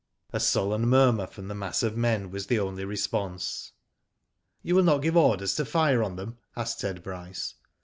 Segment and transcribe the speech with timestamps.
[0.35, 3.73] •A sullen murmur from the mass of men was the only response.
[4.17, 7.53] *' You will not give orders to fire on them?" asked Ted Bryce.